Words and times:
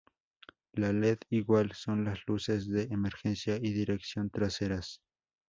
A 0.77 0.79
led 0.79 1.19
igual 1.29 1.73
son 1.75 2.05
las 2.05 2.17
luces 2.25 2.67
de 2.67 2.85
emergencia 2.89 3.57
y 3.57 3.71
dirección 3.71 4.31
traseras. 4.31 4.99